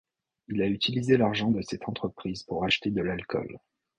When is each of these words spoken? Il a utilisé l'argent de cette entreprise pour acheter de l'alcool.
Il 0.47 0.63
a 0.63 0.67
utilisé 0.67 1.15
l'argent 1.15 1.51
de 1.51 1.61
cette 1.61 1.87
entreprise 1.87 2.41
pour 2.41 2.65
acheter 2.65 2.89
de 2.89 3.03
l'alcool. 3.03 3.59